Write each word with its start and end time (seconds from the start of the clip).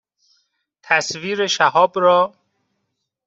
تصویر 0.83 1.47
شهاب 1.47 1.97
را 1.99 2.33